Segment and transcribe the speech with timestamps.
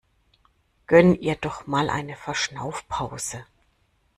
[0.87, 3.45] Gönn ihr doch mal eine Verschnaufpause!